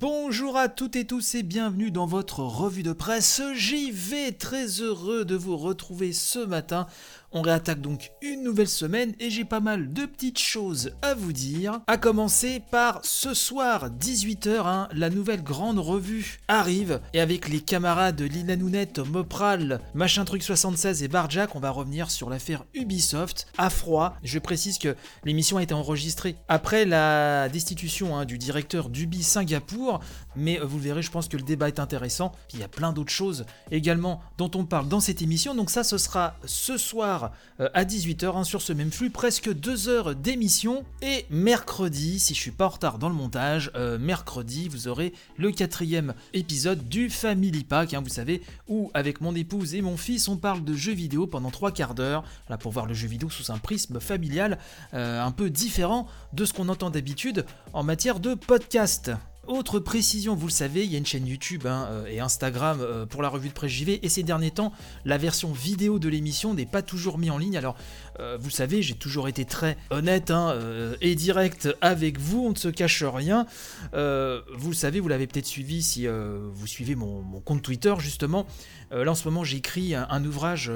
Bonjour 0.00 0.56
à 0.56 0.68
toutes 0.68 0.94
et 0.94 1.06
tous 1.06 1.34
et 1.34 1.42
bienvenue 1.42 1.90
dans 1.90 2.06
votre 2.06 2.38
revue 2.38 2.84
de 2.84 2.92
presse. 2.92 3.42
J'y 3.56 3.90
vais 3.90 4.30
très 4.30 4.80
heureux 4.80 5.24
de 5.24 5.34
vous 5.34 5.56
retrouver 5.56 6.12
ce 6.12 6.38
matin 6.38 6.86
on 7.32 7.42
réattaque 7.42 7.82
donc 7.82 8.12
une 8.22 8.42
nouvelle 8.42 8.68
semaine 8.68 9.12
et 9.20 9.28
j'ai 9.28 9.44
pas 9.44 9.60
mal 9.60 9.92
de 9.92 10.06
petites 10.06 10.38
choses 10.38 10.92
à 11.02 11.12
vous 11.12 11.34
dire. 11.34 11.80
À 11.86 11.98
commencer 11.98 12.62
par 12.70 13.00
ce 13.02 13.34
soir, 13.34 13.90
18h, 13.90 14.66
hein, 14.66 14.88
la 14.92 15.10
nouvelle 15.10 15.42
grande 15.42 15.78
revue 15.78 16.38
arrive. 16.48 17.00
Et 17.12 17.20
avec 17.20 17.48
les 17.48 17.60
camarades 17.60 18.20
Lina 18.22 18.56
Nounette, 18.56 18.98
Mopral, 18.98 19.80
Machin 19.94 20.24
Truc 20.24 20.42
76 20.42 21.02
et 21.02 21.08
Barjack, 21.08 21.54
on 21.54 21.60
va 21.60 21.70
revenir 21.70 22.10
sur 22.10 22.30
l'affaire 22.30 22.64
Ubisoft 22.72 23.46
à 23.58 23.68
froid. 23.68 24.16
Je 24.22 24.38
précise 24.38 24.78
que 24.78 24.96
l'émission 25.24 25.58
a 25.58 25.62
été 25.62 25.74
enregistrée 25.74 26.36
après 26.48 26.86
la 26.86 27.50
destitution 27.50 28.16
hein, 28.16 28.24
du 28.24 28.38
directeur 28.38 28.88
d'Ubi 28.88 29.22
Singapour. 29.22 29.87
Mais 30.36 30.60
euh, 30.60 30.64
vous 30.64 30.78
verrez, 30.78 31.02
je 31.02 31.10
pense 31.10 31.28
que 31.28 31.36
le 31.36 31.42
débat 31.42 31.68
est 31.68 31.78
intéressant. 31.78 32.32
il 32.52 32.60
y 32.60 32.62
a 32.62 32.68
plein 32.68 32.92
d'autres 32.92 33.12
choses 33.12 33.44
également 33.70 34.20
dont 34.36 34.50
on 34.54 34.64
parle 34.64 34.88
dans 34.88 35.00
cette 35.00 35.22
émission. 35.22 35.54
Donc 35.54 35.70
ça, 35.70 35.84
ce 35.84 35.98
sera 35.98 36.36
ce 36.44 36.76
soir 36.76 37.32
euh, 37.60 37.68
à 37.74 37.84
18h 37.84 38.36
hein, 38.36 38.44
sur 38.44 38.62
ce 38.62 38.72
même 38.72 38.90
flux, 38.90 39.10
presque 39.10 39.52
2 39.52 39.88
heures 39.88 40.14
d'émission. 40.14 40.84
Et 41.02 41.26
mercredi, 41.30 42.18
si 42.18 42.34
je 42.34 42.40
suis 42.40 42.50
pas 42.50 42.66
en 42.66 42.70
retard 42.70 42.98
dans 42.98 43.08
le 43.08 43.14
montage, 43.14 43.70
euh, 43.74 43.98
mercredi, 43.98 44.68
vous 44.68 44.88
aurez 44.88 45.12
le 45.36 45.50
quatrième 45.50 46.14
épisode 46.32 46.88
du 46.88 47.10
Family 47.10 47.64
Pack, 47.64 47.94
hein, 47.94 48.00
vous 48.02 48.08
savez, 48.08 48.42
où 48.68 48.90
avec 48.94 49.20
mon 49.20 49.34
épouse 49.34 49.74
et 49.74 49.82
mon 49.82 49.96
fils, 49.96 50.28
on 50.28 50.36
parle 50.36 50.64
de 50.64 50.74
jeux 50.74 50.92
vidéo 50.92 51.26
pendant 51.26 51.50
3 51.50 51.72
quarts 51.72 51.94
d'heure, 51.94 52.24
là 52.48 52.58
pour 52.58 52.72
voir 52.72 52.86
le 52.86 52.94
jeu 52.94 53.08
vidéo 53.08 53.30
sous 53.30 53.52
un 53.52 53.58
prisme 53.58 54.00
familial 54.00 54.58
un 54.92 55.30
peu 55.30 55.50
différent 55.50 56.06
de 56.32 56.44
ce 56.44 56.52
qu'on 56.52 56.68
entend 56.68 56.90
d'habitude 56.90 57.44
en 57.72 57.82
matière 57.82 58.20
de 58.20 58.34
podcast. 58.34 59.12
Autre 59.48 59.78
précision, 59.78 60.34
vous 60.34 60.48
le 60.48 60.52
savez, 60.52 60.84
il 60.84 60.92
y 60.92 60.94
a 60.94 60.98
une 60.98 61.06
chaîne 61.06 61.26
YouTube 61.26 61.66
hein, 61.66 61.88
euh, 61.90 62.06
et 62.06 62.20
Instagram 62.20 62.80
euh, 62.82 63.06
pour 63.06 63.22
la 63.22 63.30
revue 63.30 63.48
de 63.48 63.54
presse 63.54 63.70
JV 63.70 63.98
et 64.02 64.10
ces 64.10 64.22
derniers 64.22 64.50
temps, 64.50 64.72
la 65.06 65.16
version 65.16 65.52
vidéo 65.52 65.98
de 65.98 66.10
l'émission 66.10 66.52
n'est 66.52 66.66
pas 66.66 66.82
toujours 66.82 67.16
mise 67.16 67.30
en 67.30 67.38
ligne. 67.38 67.56
Alors, 67.56 67.74
euh, 68.20 68.36
vous 68.38 68.50
savez, 68.50 68.82
j'ai 68.82 68.94
toujours 68.94 69.26
été 69.26 69.46
très 69.46 69.78
honnête 69.88 70.30
hein, 70.30 70.54
et 71.00 71.14
direct 71.14 71.70
avec 71.80 72.18
vous, 72.18 72.44
on 72.44 72.50
ne 72.50 72.56
se 72.56 72.68
cache 72.68 73.02
rien. 73.02 73.46
vous 73.94 74.68
le 74.68 74.74
savez, 74.74 75.00
vous 75.00 75.08
l'avez 75.08 75.26
peut-être 75.26 75.46
suivi 75.46 75.82
si 75.82 76.06
vous 76.06 76.66
suivez 76.66 76.94
mon, 76.94 77.22
compte 77.40 77.62
Twitter 77.62 77.94
justement. 78.00 78.46
là 78.90 79.10
en 79.10 79.14
ce 79.14 79.26
moment, 79.26 79.44
j'écris 79.44 79.94
un, 79.94 80.06
un, 80.10 80.24
ouvrage 80.24 80.70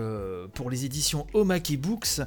pour 0.54 0.70
les 0.70 0.86
éditions 0.86 1.26
Omake 1.34 1.78
Books 1.78 2.22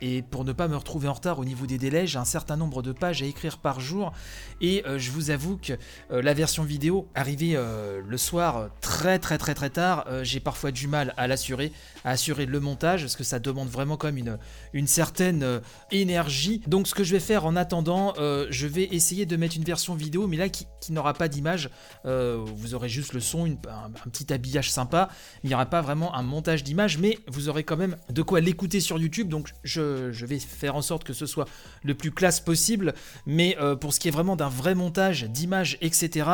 et 0.00 0.22
pour 0.22 0.44
ne 0.44 0.52
pas 0.52 0.68
me 0.68 0.76
retrouver 0.76 1.08
en 1.08 1.14
retard 1.14 1.38
au 1.38 1.44
niveau 1.44 1.66
des 1.66 1.78
délais, 1.78 2.06
j'ai 2.06 2.18
un 2.18 2.24
certain 2.24 2.56
nombre 2.56 2.82
de 2.82 2.92
pages 2.92 3.22
à 3.22 3.26
écrire 3.26 3.58
par 3.58 3.80
jour 3.80 4.12
et 4.60 4.84
je 4.96 5.10
vous 5.10 5.30
avoue 5.30 5.56
que 5.56 5.79
la 6.10 6.34
version 6.34 6.62
vidéo 6.64 7.08
arrivée 7.14 7.54
euh, 7.54 8.00
le 8.06 8.16
soir 8.16 8.70
très 8.80 9.18
très 9.18 9.38
très 9.38 9.54
très 9.54 9.70
tard, 9.70 10.04
euh, 10.08 10.24
j'ai 10.24 10.40
parfois 10.40 10.70
du 10.70 10.86
mal 10.86 11.14
à 11.16 11.26
l'assurer, 11.26 11.72
à 12.04 12.10
assurer 12.10 12.46
le 12.46 12.60
montage, 12.60 13.02
parce 13.02 13.16
que 13.16 13.24
ça 13.24 13.38
demande 13.38 13.68
vraiment 13.68 13.96
comme 13.96 14.16
une, 14.16 14.38
une 14.72 14.86
certaine 14.86 15.60
énergie. 15.90 16.62
Donc 16.66 16.86
ce 16.86 16.94
que 16.94 17.04
je 17.04 17.12
vais 17.12 17.20
faire 17.20 17.46
en 17.46 17.56
attendant, 17.56 18.14
je 18.16 18.66
vais 18.66 18.84
essayer 18.92 19.26
de 19.26 19.36
mettre 19.36 19.56
une 19.56 19.64
version 19.64 19.94
vidéo, 19.94 20.26
mais 20.26 20.36
là 20.36 20.48
qui, 20.48 20.66
n'aura 20.90 21.14
pas 21.14 21.28
d'image, 21.28 21.70
vous 22.04 22.74
aurez 22.74 22.88
juste 22.88 23.12
le 23.12 23.20
son, 23.20 23.46
un, 23.46 23.90
petit 24.10 24.32
habillage 24.32 24.70
sympa, 24.70 25.08
il 25.42 25.48
n'y 25.48 25.54
aura 25.54 25.66
pas 25.66 25.82
vraiment 25.82 26.14
un 26.14 26.22
montage 26.22 26.64
d'image, 26.64 26.98
mais 26.98 27.18
vous 27.28 27.48
aurez 27.48 27.64
quand 27.64 27.76
même 27.76 27.96
de 28.08 28.22
quoi 28.22 28.40
l'écouter 28.40 28.80
sur 28.80 28.98
YouTube, 28.98 29.28
donc 29.28 29.50
je, 29.62 30.24
vais 30.24 30.38
faire 30.38 30.76
en 30.76 30.82
sorte 30.82 31.04
que 31.04 31.12
ce 31.12 31.26
soit 31.26 31.46
le 31.82 31.94
plus 31.94 32.10
classe 32.10 32.40
possible, 32.40 32.94
mais 33.26 33.56
pour 33.80 33.92
ce 33.92 34.00
qui 34.00 34.08
est 34.08 34.12
vraiment 34.12 34.36
d'un 34.36 34.48
vrai 34.48 34.74
montage 34.74 35.24
d'image, 35.24 35.69
etc. 35.80 36.28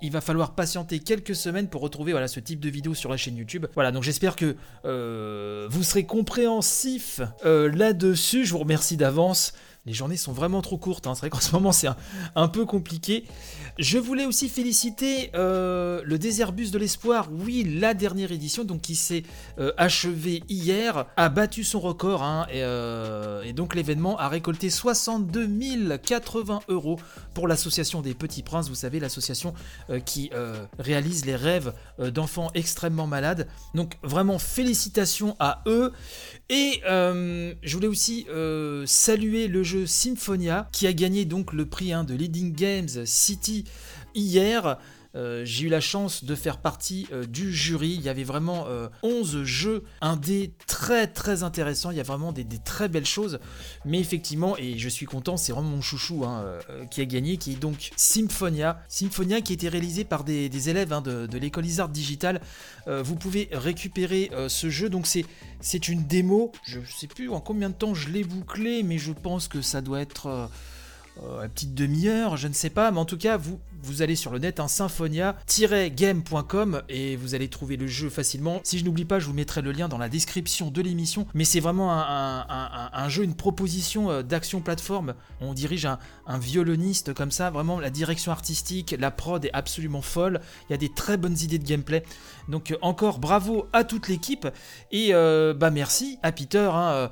Il 0.00 0.10
va 0.10 0.20
falloir 0.20 0.54
patienter 0.54 0.98
quelques 0.98 1.34
semaines 1.34 1.68
pour 1.68 1.80
retrouver 1.80 2.12
ce 2.26 2.40
type 2.40 2.60
de 2.60 2.68
vidéo 2.68 2.94
sur 2.94 3.10
la 3.10 3.16
chaîne 3.16 3.36
YouTube. 3.36 3.66
Voilà, 3.74 3.92
donc 3.92 4.02
j'espère 4.02 4.36
que 4.36 4.56
euh, 4.84 5.68
vous 5.70 5.82
serez 5.82 6.04
compréhensif 6.04 7.20
euh, 7.44 7.70
là-dessus. 7.72 8.44
Je 8.44 8.52
vous 8.52 8.58
remercie 8.58 8.96
d'avance 8.96 9.52
les 9.84 9.92
journées 9.92 10.16
sont 10.16 10.32
vraiment 10.32 10.62
trop 10.62 10.78
courtes. 10.78 11.08
Hein. 11.08 11.14
C'est 11.14 11.22
vrai 11.22 11.30
qu'en 11.30 11.40
ce 11.40 11.52
moment, 11.52 11.72
c'est 11.72 11.88
un, 12.36 12.48
peu 12.48 12.64
compliqué. 12.64 13.24
Je 13.78 13.98
voulais 13.98 14.26
aussi 14.26 14.48
féliciter 14.48 15.30
euh, 15.34 16.02
le 16.04 16.18
Déserbus 16.18 16.70
de 16.70 16.78
l'Espoir. 16.78 17.28
Oui, 17.32 17.78
la 17.80 17.92
dernière 17.92 18.30
édition, 18.30 18.62
donc 18.62 18.82
qui 18.82 18.94
s'est 18.94 19.24
euh, 19.58 19.72
achevée 19.76 20.44
hier, 20.48 21.06
a 21.16 21.28
battu 21.28 21.64
son 21.64 21.80
record. 21.80 22.22
Hein, 22.22 22.46
euh, 22.52 23.42
et, 23.42 23.52
donc, 23.52 23.74
l'événement 23.74 24.16
a 24.18 24.28
récolté 24.28 24.70
62 24.70 25.98
080 25.98 26.60
euros 26.68 27.00
pour 27.34 27.48
l'association 27.48 28.02
des 28.02 28.14
Petits 28.14 28.44
Princes. 28.44 28.68
Vous 28.68 28.76
savez, 28.76 29.00
l'association 29.00 29.52
qui 30.04 30.30
réalise 30.78 31.24
les 31.24 31.36
rêves 31.36 31.72
d'enfants 31.98 32.50
extrêmement 32.54 33.06
malades. 33.06 33.48
Donc, 33.74 33.94
vraiment, 34.02 34.38
félicitations 34.38 35.34
à 35.40 35.62
eux. 35.66 35.92
Et 36.48 36.80
je 36.84 37.74
voulais 37.74 37.88
aussi 37.88 38.26
saluer 38.86 39.48
le 39.48 39.62
jeu 39.62 39.71
Symphonia, 39.86 40.68
qui 40.72 40.86
a 40.86 40.92
gagné 40.92 41.24
donc 41.24 41.52
le 41.52 41.66
prix 41.66 41.92
hein, 41.92 42.04
de 42.04 42.14
Leading 42.14 42.52
Games 42.52 43.06
City 43.06 43.64
hier. 44.14 44.78
Euh, 45.14 45.42
j'ai 45.44 45.66
eu 45.66 45.68
la 45.68 45.80
chance 45.80 46.24
de 46.24 46.34
faire 46.34 46.58
partie 46.58 47.06
euh, 47.12 47.26
du 47.26 47.52
jury. 47.52 47.90
Il 47.90 48.02
y 48.02 48.08
avait 48.08 48.24
vraiment 48.24 48.66
11 49.02 49.36
euh, 49.36 49.44
jeux 49.44 49.84
indés 50.00 50.52
très 50.66 51.06
très 51.06 51.42
intéressants. 51.42 51.90
Il 51.90 51.96
y 51.96 52.00
a 52.00 52.04
vraiment 52.04 52.32
des, 52.32 52.46
très 52.64 52.88
belles 52.88 53.06
choses. 53.06 53.38
Mais 53.84 53.98
effectivement, 54.00 54.56
et 54.56 54.78
je 54.78 54.88
suis 54.88 55.06
content, 55.06 55.36
c'est 55.36 55.52
vraiment 55.52 55.68
mon 55.68 55.80
chouchou 55.80 56.24
hein, 56.24 56.44
qui 56.90 57.00
a 57.00 57.04
gagné, 57.04 57.36
qui 57.36 57.52
est 57.52 57.60
donc 57.60 57.90
Symphonia. 57.96 58.82
Symphonia 58.88 59.40
qui 59.40 59.52
a 59.52 59.54
été 59.54 59.68
réalisé 59.68 60.04
par 60.04 60.24
des, 60.24 60.68
élèves 60.68 60.92
hein, 60.92 61.00
de, 61.00 61.38
l'école 61.38 61.66
Isard 61.66 61.88
Digital. 61.88 62.40
vous 62.86 63.16
pouvez 63.16 63.48
récupérer 63.52 64.30
ce 64.48 64.70
jeu. 64.70 64.88
Donc 64.88 65.06
c'est, 65.06 65.24
c'est 65.60 65.88
une 65.88 66.04
démo. 66.04 66.52
Je 66.64 66.80
ne 66.80 66.84
sais 66.84 67.06
plus 67.06 67.28
en 67.30 67.40
combien 67.40 67.70
de 67.70 67.74
temps 67.74 67.94
je 67.94 68.08
l'ai 68.08 68.24
bouclé, 68.24 68.82
mais 68.82 68.98
je 68.98 69.12
pense 69.12 69.48
que 69.48 69.60
ça 69.62 69.80
doit 69.80 70.00
être... 70.00 70.48
une 71.20 71.48
petite 71.48 71.74
demi-heure, 71.74 72.36
je 72.36 72.48
ne 72.48 72.52
sais 72.52 72.70
pas, 72.70 72.90
mais 72.90 72.98
en 72.98 73.04
tout 73.04 73.18
cas, 73.18 73.36
vous, 73.36 73.60
vous 73.82 74.02
allez 74.02 74.16
sur 74.16 74.30
le 74.30 74.38
net, 74.38 74.60
un 74.60 74.68
symphonia-game.com 74.68 76.82
et 76.88 77.16
vous 77.16 77.34
allez 77.34 77.48
trouver 77.48 77.76
le 77.76 77.88
jeu 77.88 78.08
facilement. 78.10 78.60
Si 78.62 78.78
je 78.78 78.84
n'oublie 78.84 79.04
pas, 79.04 79.18
je 79.18 79.26
vous 79.26 79.32
mettrai 79.32 79.60
le 79.60 79.72
lien 79.72 79.88
dans 79.88 79.98
la 79.98 80.08
description 80.08 80.70
de 80.70 80.80
l'émission. 80.80 81.26
Mais 81.34 81.44
c'est 81.44 81.58
vraiment 81.60 81.92
un, 81.92 83.08
jeu, 83.08 83.24
une 83.24 83.34
proposition 83.34 84.08
euh, 84.10 84.22
d'action 84.22 84.60
plateforme. 84.60 85.14
On 85.40 85.54
dirige 85.54 85.86
un, 85.86 85.98
violoniste 86.38 87.12
comme 87.12 87.32
ça, 87.32 87.50
vraiment 87.50 87.80
la 87.80 87.90
direction 87.90 88.32
artistique, 88.32 88.94
la 88.98 89.10
prod 89.10 89.44
est 89.44 89.52
absolument 89.52 90.02
folle. 90.02 90.40
Il 90.68 90.72
y 90.72 90.74
a 90.74 90.78
des 90.78 90.88
très 90.88 91.16
bonnes 91.16 91.36
idées 91.42 91.58
de 91.58 91.66
gameplay. 91.66 92.04
Donc 92.48 92.70
euh, 92.70 92.76
encore 92.82 93.18
bravo 93.18 93.66
à 93.72 93.82
toute 93.84 94.08
l'équipe 94.08 94.46
et 94.90 95.10
euh, 95.12 95.54
bah 95.54 95.70
merci 95.70 96.18
à 96.22 96.32
Peter 96.32 96.70
hein, 96.72 97.10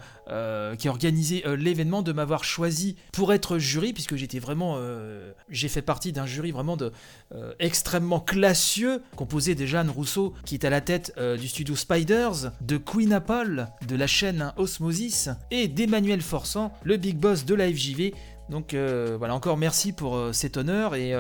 qui 0.79 0.89
a 0.89 0.91
organisé 0.91 1.45
l'événement 1.57 2.03
de 2.03 2.13
m'avoir 2.13 2.45
choisi 2.45 2.97
pour 3.13 3.33
être 3.33 3.59
jury 3.59 3.90
puisque 3.93 4.17
j'étais 4.17 4.39
vraiment 4.39 4.79
j'ai 5.49 5.69
fait 5.69 5.83
partie 5.83 6.13
d'un 6.13 6.27
jury 6.27 6.51
vraiment 6.51 6.77
euh, 7.35 7.53
extrêmement 7.59 8.21
classieux, 8.21 9.03
composé 9.17 9.55
de 9.55 9.67
Jeanne 9.67 9.91
Rousseau, 9.91 10.35
qui 10.45 10.55
est 10.55 10.65
à 10.65 10.71
la 10.71 10.81
tête 10.81 11.13
euh, 11.19 11.37
du 11.37 11.49
studio 11.49 11.77
Spiders, 11.77 12.53
de 12.61 12.77
Queen 12.77 13.13
Apple, 13.13 13.67
de 13.87 13.97
la 13.97 14.07
chaîne 14.07 14.53
Osmosis, 14.57 15.29
et 15.51 15.69
d'Emmanuel 15.69 16.23
Forçant, 16.23 16.73
le 16.83 16.97
big 16.97 17.17
boss 17.17 17.45
de 17.45 17.55
la 17.55 17.69
FJV. 17.69 18.13
Donc 18.49 18.75
euh, 18.75 19.17
voilà, 19.19 19.35
encore 19.35 19.57
merci 19.57 19.93
pour 19.93 20.19
cet 20.33 20.57
honneur 20.57 20.97
et, 20.97 21.13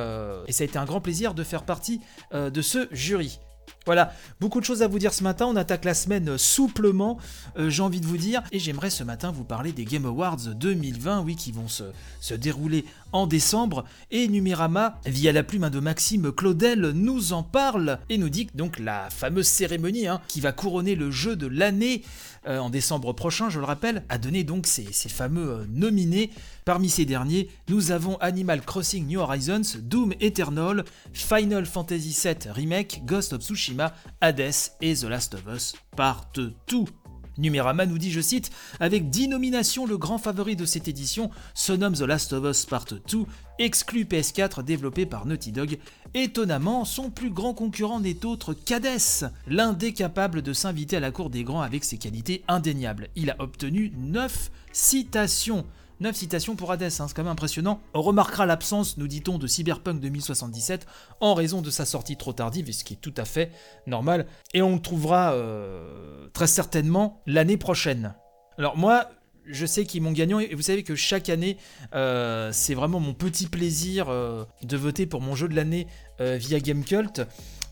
ça 0.50 0.62
a 0.62 0.64
été 0.64 0.78
un 0.78 0.84
grand 0.84 1.00
plaisir 1.00 1.34
de 1.34 1.44
faire 1.44 1.62
partie 1.62 2.00
de 2.32 2.62
ce 2.62 2.88
jury. 2.90 3.38
Voilà, 3.86 4.12
beaucoup 4.40 4.60
de 4.60 4.64
choses 4.64 4.82
à 4.82 4.88
vous 4.88 4.98
dire 4.98 5.14
ce 5.14 5.22
matin. 5.22 5.46
On 5.46 5.56
attaque 5.56 5.84
la 5.84 5.94
semaine 5.94 6.36
souplement, 6.36 7.18
euh, 7.58 7.70
j'ai 7.70 7.82
envie 7.82 8.00
de 8.00 8.06
vous 8.06 8.18
dire. 8.18 8.42
Et 8.52 8.58
j'aimerais 8.58 8.90
ce 8.90 9.02
matin 9.02 9.30
vous 9.30 9.44
parler 9.44 9.72
des 9.72 9.84
Game 9.84 10.04
Awards 10.04 10.36
2020, 10.36 11.22
oui, 11.22 11.34
qui 11.34 11.50
vont 11.50 11.68
se, 11.68 12.34
dérouler 12.34 12.84
en 13.12 13.26
décembre. 13.26 13.84
Et 14.10 14.28
Numérama, 14.28 14.98
via 15.06 15.32
la 15.32 15.42
plume 15.42 15.70
de 15.70 15.80
Maxime 15.80 16.30
Claudel, 16.30 16.92
nous 16.94 17.32
en 17.32 17.42
parle 17.42 17.98
et 18.08 18.18
nous 18.18 18.28
dit 18.28 18.46
que 18.46 18.56
donc 18.56 18.78
la 18.78 19.08
fameuse 19.10 19.48
cérémonie 19.48 20.06
hein, 20.06 20.20
qui 20.28 20.40
va 20.40 20.52
couronner 20.52 20.94
le 20.94 21.10
jeu 21.10 21.36
de 21.36 21.46
l'année 21.46 22.02
euh, 22.46 22.58
en 22.58 22.70
décembre 22.70 23.12
prochain, 23.12 23.50
je 23.50 23.58
le 23.58 23.66
rappelle, 23.66 24.02
a 24.08 24.16
donné 24.16 24.44
donc 24.44 24.66
ces, 24.66 24.84
fameux 25.08 25.50
euh, 25.50 25.64
nominés. 25.68 26.30
Parmi 26.70 26.88
ces 26.88 27.04
derniers, 27.04 27.48
nous 27.68 27.90
avons 27.90 28.16
Animal 28.18 28.60
Crossing 28.60 29.04
New 29.04 29.18
Horizons, 29.18 29.80
Doom 29.82 30.14
Eternal, 30.20 30.84
Final 31.12 31.66
Fantasy 31.66 32.16
VII 32.22 32.52
Remake, 32.52 33.02
Ghost 33.04 33.32
of 33.32 33.42
Tsushima, 33.42 33.92
Hades 34.20 34.52
et 34.80 34.94
The 34.94 35.02
Last 35.02 35.34
of 35.34 35.42
Us 35.52 35.74
Part 35.96 36.30
2. 36.36 36.54
Numérama 37.38 37.86
nous 37.86 37.98
dit, 37.98 38.12
je 38.12 38.20
cite, 38.20 38.52
Avec 38.78 39.10
10 39.10 39.26
nominations, 39.26 39.84
le 39.84 39.98
grand 39.98 40.18
favori 40.18 40.54
de 40.54 40.64
cette 40.64 40.86
édition 40.86 41.32
se 41.54 41.72
nomme 41.72 41.94
The 41.94 42.02
Last 42.02 42.32
of 42.34 42.44
Us 42.44 42.64
Part 42.66 42.84
2, 42.84 43.24
exclu 43.58 44.04
PS4 44.04 44.62
développé 44.62 45.06
par 45.06 45.26
Naughty 45.26 45.50
Dog. 45.50 45.76
Étonnamment, 46.14 46.84
son 46.84 47.10
plus 47.10 47.30
grand 47.30 47.52
concurrent 47.52 47.98
n'est 47.98 48.24
autre 48.24 48.54
qu'Hades, 48.54 49.32
l'un 49.48 49.72
des 49.72 49.92
capables 49.92 50.40
de 50.40 50.52
s'inviter 50.52 50.98
à 50.98 51.00
la 51.00 51.10
cour 51.10 51.30
des 51.30 51.42
grands 51.42 51.62
avec 51.62 51.82
ses 51.82 51.98
qualités 51.98 52.44
indéniables. 52.46 53.08
Il 53.16 53.30
a 53.30 53.36
obtenu 53.40 53.90
9 53.96 54.52
citations 54.72 55.66
9 56.00 56.16
citations 56.16 56.56
pour 56.56 56.72
Hades, 56.72 56.82
hein, 56.82 56.90
c'est 56.90 57.14
quand 57.14 57.22
même 57.22 57.32
impressionnant. 57.32 57.80
On 57.94 58.02
remarquera 58.02 58.46
l'absence, 58.46 58.96
nous 58.96 59.06
dit-on, 59.06 59.38
de 59.38 59.46
Cyberpunk 59.46 60.00
2077 60.00 60.86
en 61.20 61.34
raison 61.34 61.60
de 61.60 61.70
sa 61.70 61.84
sortie 61.84 62.16
trop 62.16 62.32
tardive, 62.32 62.72
ce 62.72 62.84
qui 62.84 62.94
est 62.94 63.00
tout 63.00 63.14
à 63.16 63.24
fait 63.24 63.52
normal. 63.86 64.26
Et 64.54 64.62
on 64.62 64.74
le 64.74 64.80
trouvera 64.80 65.32
euh, 65.32 66.28
très 66.32 66.46
certainement 66.46 67.20
l'année 67.26 67.56
prochaine. 67.56 68.14
Alors 68.58 68.76
moi, 68.76 69.08
je 69.46 69.66
sais 69.66 69.84
qu'ils 69.84 70.02
m'ont 70.02 70.12
gagnant 70.12 70.38
et 70.38 70.54
vous 70.54 70.62
savez 70.62 70.82
que 70.82 70.94
chaque 70.94 71.28
année, 71.28 71.56
euh, 71.94 72.50
c'est 72.52 72.74
vraiment 72.74 73.00
mon 73.00 73.14
petit 73.14 73.46
plaisir 73.46 74.08
euh, 74.08 74.44
de 74.62 74.76
voter 74.76 75.06
pour 75.06 75.20
mon 75.20 75.34
jeu 75.34 75.48
de 75.48 75.56
l'année 75.56 75.86
euh, 76.20 76.36
via 76.36 76.60
Gamecult. 76.60 77.20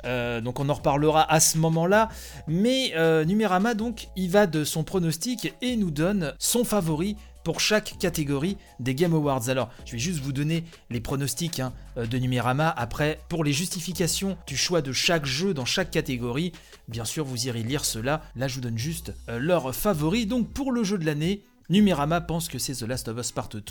donc 0.04 0.60
on 0.60 0.68
en 0.68 0.74
reparlera 0.74 1.30
à 1.30 1.40
ce 1.40 1.58
moment-là. 1.58 2.08
Mais 2.46 2.92
Numérama, 3.24 3.74
donc, 3.74 4.08
il 4.16 4.30
va 4.30 4.46
de 4.46 4.64
son 4.64 4.84
pronostic 4.84 5.54
et 5.60 5.76
nous 5.76 5.90
donne 5.90 6.34
son 6.38 6.64
favori 6.64 7.16
pour 7.48 7.60
chaque 7.60 7.96
catégorie 7.98 8.58
des 8.78 8.94
Game 8.94 9.14
Awards. 9.14 9.48
Alors, 9.48 9.70
je 9.86 9.92
vais 9.92 9.98
juste 9.98 10.20
vous 10.20 10.34
donner 10.34 10.64
les 10.90 11.00
pronostics 11.00 11.60
hein, 11.60 11.72
de 11.96 12.18
Numérama. 12.18 12.68
Après, 12.68 13.20
pour 13.30 13.42
les 13.42 13.54
justifications 13.54 14.36
du 14.46 14.54
choix 14.54 14.82
de 14.82 14.92
chaque 14.92 15.24
jeu 15.24 15.54
dans 15.54 15.64
chaque 15.64 15.90
catégorie, 15.90 16.52
bien 16.88 17.06
sûr, 17.06 17.24
vous 17.24 17.46
irez 17.46 17.62
lire 17.62 17.86
cela. 17.86 18.20
Là, 18.36 18.48
je 18.48 18.56
vous 18.56 18.60
donne 18.60 18.76
juste 18.76 19.14
leur 19.28 19.74
favori. 19.74 20.26
Donc, 20.26 20.52
pour 20.52 20.72
le 20.72 20.84
jeu 20.84 20.98
de 20.98 21.06
l'année, 21.06 21.42
Numérama 21.70 22.20
pense 22.20 22.48
que 22.48 22.58
c'est 22.58 22.74
The 22.74 22.82
Last 22.82 23.08
of 23.08 23.18
Us 23.18 23.32
Part 23.32 23.48
2 23.48 23.62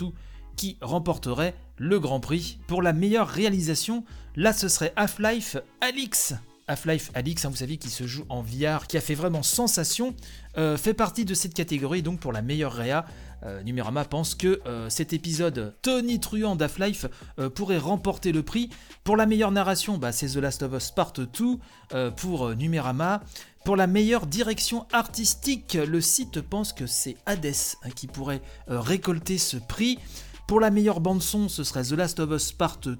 qui 0.56 0.76
remporterait 0.80 1.54
le 1.76 2.00
Grand 2.00 2.18
Prix. 2.18 2.58
Pour 2.66 2.82
la 2.82 2.92
meilleure 2.92 3.28
réalisation, 3.28 4.04
là 4.34 4.52
ce 4.52 4.66
serait 4.66 4.92
Half-Life 4.96 5.56
Alix. 5.82 6.34
Half-Life 6.68 7.10
Alix, 7.14 7.44
hein, 7.44 7.48
vous 7.48 7.56
savez, 7.56 7.78
qui 7.78 7.88
se 7.88 8.06
joue 8.06 8.24
en 8.28 8.42
VR, 8.42 8.86
qui 8.86 8.96
a 8.96 9.00
fait 9.00 9.14
vraiment 9.14 9.42
sensation, 9.42 10.14
euh, 10.58 10.76
fait 10.76 10.94
partie 10.94 11.24
de 11.24 11.34
cette 11.34 11.54
catégorie, 11.54 12.02
donc 12.02 12.20
pour 12.20 12.32
la 12.32 12.42
meilleure 12.42 12.72
réa. 12.72 13.06
Euh, 13.44 13.62
Numérama 13.62 14.04
pense 14.04 14.34
que 14.34 14.60
euh, 14.66 14.88
cet 14.90 15.12
épisode 15.12 15.74
Tony 15.82 16.20
Truant 16.20 16.56
d'Half-Life 16.56 17.06
pourrait 17.54 17.78
remporter 17.78 18.32
le 18.32 18.42
prix. 18.42 18.70
Pour 19.04 19.16
la 19.16 19.26
meilleure 19.26 19.52
narration, 19.52 19.98
bah, 19.98 20.12
c'est 20.12 20.28
The 20.28 20.36
Last 20.36 20.62
of 20.62 20.72
Us 20.74 20.90
Part 20.90 21.12
2 21.12 22.10
pour 22.16 22.54
Numérama. 22.54 23.22
Pour 23.68 23.76
la 23.76 23.86
meilleure 23.86 24.26
direction 24.26 24.86
artistique, 24.94 25.74
le 25.74 26.00
site 26.00 26.40
pense 26.40 26.72
que 26.72 26.86
c'est 26.86 27.16
Hades 27.26 27.52
hein, 27.82 27.90
qui 27.94 28.06
pourrait 28.06 28.40
euh, 28.70 28.80
récolter 28.80 29.36
ce 29.36 29.58
prix. 29.58 29.98
Pour 30.46 30.58
la 30.58 30.70
meilleure 30.70 31.00
bande 31.00 31.20
son, 31.20 31.50
ce 31.50 31.64
serait 31.64 31.82
The 31.82 31.92
Last 31.92 32.18
of 32.18 32.30
Us 32.30 32.52
Part 32.52 32.78
2. 32.78 32.96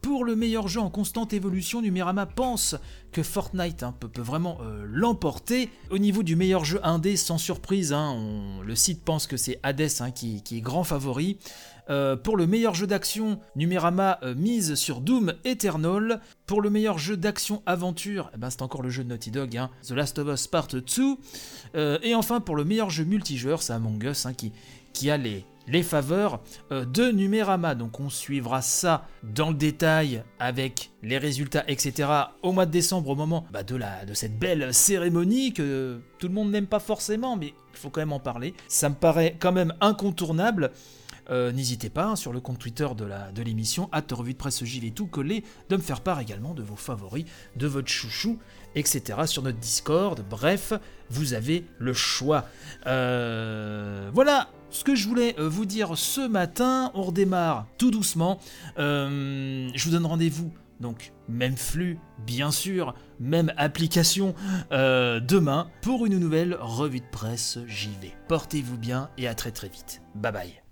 Pour 0.00 0.24
le 0.24 0.36
meilleur 0.36 0.68
jeu 0.68 0.80
en 0.80 0.90
constante 0.90 1.32
évolution, 1.32 1.82
Numérama 1.82 2.26
pense 2.26 2.76
que 3.10 3.22
Fortnite 3.22 3.82
hein, 3.82 3.94
peut, 3.98 4.08
vraiment 4.20 4.58
euh, 4.62 4.86
l'emporter. 4.88 5.70
Au 5.90 5.98
niveau 5.98 6.22
du 6.22 6.36
meilleur 6.36 6.64
jeu 6.64 6.80
indé, 6.82 7.16
sans 7.16 7.38
surprise, 7.38 7.92
hein, 7.92 8.16
le 8.64 8.74
site 8.76 9.02
pense 9.04 9.26
que 9.26 9.36
c'est 9.36 9.58
Hades 9.62 9.88
qui, 10.14 10.42
est 10.50 10.60
grand 10.60 10.84
favori. 10.84 11.38
Euh, 11.90 12.16
pour 12.16 12.36
le 12.36 12.46
meilleur 12.46 12.74
jeu 12.74 12.86
d'action, 12.86 13.40
Numérama 13.56 14.18
euh, 14.22 14.34
mise 14.34 14.74
sur 14.74 15.00
Doom 15.00 15.34
Eternal. 15.44 16.20
Pour 16.46 16.60
le 16.60 16.70
meilleur 16.70 16.98
jeu 16.98 17.16
d'action-aventure, 17.16 18.30
eh 18.34 18.38
ben, 18.38 18.50
c'est 18.50 18.62
encore 18.62 18.82
le 18.82 18.90
jeu 18.90 19.04
de 19.04 19.08
Naughty 19.08 19.30
Dog, 19.30 19.56
hein, 19.56 19.70
The 19.86 19.92
Last 19.92 20.18
of 20.18 20.28
Us 20.28 20.46
Part 20.46 20.68
2. 20.68 20.82
Euh, 21.74 21.98
et 22.02 22.14
enfin, 22.14 22.40
pour 22.40 22.56
le 22.56 22.64
meilleur 22.64 22.90
jeu 22.90 23.04
multijoueur, 23.04 23.62
c'est 23.62 23.72
Among 23.72 24.02
Us 24.04 24.26
hein, 24.26 24.32
qui 24.92 25.10
a 25.10 25.16
les, 25.16 25.44
les 25.68 25.82
faveurs 25.82 26.40
de 26.70 27.10
Numérama. 27.10 27.74
Donc 27.74 28.00
on 28.00 28.10
suivra 28.10 28.62
ça 28.62 29.06
dans 29.22 29.50
le 29.50 29.54
détail 29.56 30.22
avec 30.38 30.90
les 31.02 31.18
résultats, 31.18 31.64
etc. 31.68 32.08
au 32.42 32.52
mois 32.52 32.66
de 32.66 32.70
décembre, 32.70 33.10
au 33.10 33.14
moment 33.14 33.46
bah, 33.52 33.62
de, 33.62 33.78
de 34.06 34.14
cette 34.14 34.38
belle 34.38 34.74
cérémonie 34.74 35.52
que 35.52 36.00
tout 36.18 36.28
le 36.28 36.34
monde 36.34 36.50
n'aime 36.50 36.66
pas 36.66 36.80
forcément, 36.80 37.36
mais 37.36 37.48
il 37.48 37.78
faut 37.78 37.90
quand 37.90 38.00
même 38.00 38.12
en 38.12 38.20
parler. 38.20 38.54
Ça 38.68 38.88
me 38.88 38.94
paraît 38.94 39.36
quand 39.38 39.52
même 39.52 39.74
incontournable. 39.80 40.72
Euh, 41.30 41.52
n'hésitez 41.52 41.90
pas 41.90 42.06
hein, 42.06 42.16
sur 42.16 42.32
le 42.32 42.40
compte 42.40 42.58
Twitter 42.58 42.88
de 42.96 43.42
l'émission, 43.42 43.88
à 43.92 44.02
revue 44.12 44.32
de 44.32 44.38
presse 44.38 44.64
gilet 44.64 44.90
tout 44.90 45.06
collé, 45.06 45.44
de 45.68 45.76
me 45.76 45.82
faire 45.82 46.00
part 46.00 46.20
également 46.20 46.54
de 46.54 46.62
vos 46.62 46.76
favoris, 46.76 47.26
de 47.56 47.66
votre 47.66 47.88
chouchou, 47.88 48.38
etc. 48.74 49.20
sur 49.26 49.42
notre 49.42 49.58
Discord. 49.58 50.24
Bref, 50.28 50.72
vous 51.10 51.34
avez 51.34 51.64
le 51.78 51.92
choix. 51.92 52.46
Euh, 52.86 54.10
voilà 54.14 54.48
ce 54.70 54.84
que 54.84 54.94
je 54.94 55.08
voulais 55.08 55.34
euh, 55.38 55.48
vous 55.48 55.64
dire 55.64 55.96
ce 55.96 56.26
matin. 56.26 56.90
On 56.94 57.02
redémarre 57.02 57.66
tout 57.78 57.90
doucement. 57.90 58.38
je 58.76 59.84
vous 59.84 59.90
donne 59.90 60.06
rendez-vous 60.06 60.52
donc 60.80 61.12
même 61.28 61.56
flux, 61.56 61.98
bien 62.24 62.52
sûr, 62.52 62.94
même 63.18 63.52
application, 63.56 64.36
demain 64.70 65.68
pour 65.82 66.06
une 66.06 66.18
nouvelle 66.18 66.56
revue 66.60 67.00
de 67.00 67.10
presse 67.10 67.58
JV. 67.66 68.12
Portez-vous 68.28 68.78
bien 68.78 69.10
et 69.18 69.26
à 69.26 69.34
très 69.34 69.50
très 69.50 69.68
vite. 69.68 70.02
Bye 70.14 70.32
bye. 70.32 70.67